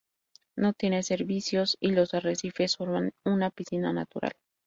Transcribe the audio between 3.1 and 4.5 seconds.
una piscina natural.